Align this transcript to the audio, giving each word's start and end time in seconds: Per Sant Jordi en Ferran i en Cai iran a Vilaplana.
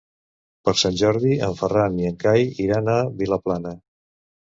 Per 0.67 0.71
Sant 0.83 0.95
Jordi 1.01 1.33
en 1.47 1.53
Ferran 1.59 1.99
i 1.99 2.07
en 2.11 2.15
Cai 2.23 2.47
iran 2.65 2.89
a 2.95 2.97
Vilaplana. 3.21 3.75